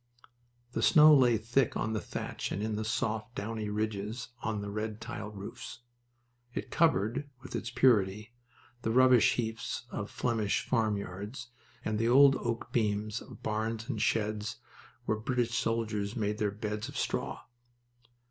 The 0.71 0.81
snow 0.81 1.13
lay 1.13 1.37
thick 1.37 1.77
on 1.77 1.93
the 1.93 2.01
thatch 2.01 2.51
and 2.51 2.63
in 2.63 2.83
soft, 2.83 3.35
downy 3.35 3.69
ridges 3.69 4.29
on 4.41 4.61
the 4.63 4.71
red 4.71 4.99
tiled 4.99 5.37
roofs. 5.37 5.81
It 6.55 6.71
covered, 6.71 7.29
with 7.43 7.55
its 7.55 7.69
purity, 7.69 8.33
the 8.81 8.89
rubbish 8.89 9.35
heaps 9.35 9.85
in 9.93 10.07
Flemish 10.07 10.65
farmyards 10.67 11.51
and 11.85 11.99
the 11.99 12.09
old 12.09 12.35
oak 12.37 12.71
beams 12.71 13.21
of 13.21 13.43
barns 13.43 13.87
and 13.89 14.01
sheds 14.01 14.55
where 15.05 15.19
British 15.19 15.53
soldiers 15.53 16.15
made 16.15 16.39
their 16.39 16.49
beds 16.49 16.89
of 16.89 16.97
straw. 16.97 17.43